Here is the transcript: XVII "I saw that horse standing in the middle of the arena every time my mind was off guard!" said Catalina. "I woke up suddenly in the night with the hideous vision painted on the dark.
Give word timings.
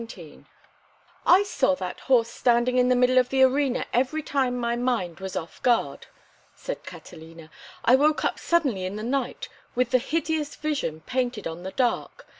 XVII 0.03 0.45
"I 1.27 1.43
saw 1.43 1.75
that 1.75 1.99
horse 1.99 2.27
standing 2.29 2.79
in 2.79 2.89
the 2.89 2.95
middle 2.95 3.19
of 3.19 3.29
the 3.29 3.43
arena 3.43 3.85
every 3.93 4.23
time 4.23 4.57
my 4.57 4.75
mind 4.75 5.19
was 5.19 5.35
off 5.35 5.61
guard!" 5.61 6.07
said 6.55 6.83
Catalina. 6.83 7.51
"I 7.85 7.95
woke 7.95 8.25
up 8.25 8.39
suddenly 8.39 8.83
in 8.85 8.95
the 8.95 9.03
night 9.03 9.47
with 9.75 9.91
the 9.91 9.99
hideous 9.99 10.55
vision 10.55 11.01
painted 11.01 11.45
on 11.45 11.61
the 11.61 11.69
dark. 11.73 12.25